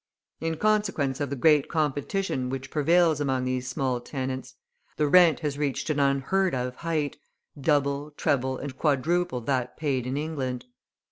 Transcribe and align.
In 0.39 0.57
consequence 0.57 1.19
of 1.21 1.29
the 1.29 1.35
great 1.35 1.69
competition 1.69 2.49
which 2.49 2.71
prevails 2.71 3.21
among 3.21 3.45
these 3.45 3.67
small 3.67 3.99
tenants, 4.01 4.55
the 4.97 5.07
rent 5.07 5.41
has 5.41 5.59
reached 5.59 5.91
an 5.91 5.99
unheard 5.99 6.55
of 6.55 6.77
height, 6.77 7.17
double, 7.59 8.09
treble, 8.09 8.57
and 8.57 8.75
quadruple 8.75 9.41
that 9.41 9.77
paid 9.77 10.07
in 10.07 10.17
England. 10.17 10.65